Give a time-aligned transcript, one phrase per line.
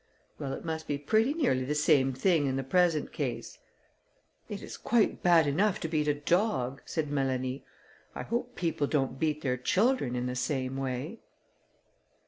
[0.39, 3.59] Well, it must be pretty nearly the same thing in the present case."
[4.49, 7.61] "It is quite bad enough to beat a dog," said Mélanie.
[8.15, 11.19] "I hope people don't beat their children in the same way."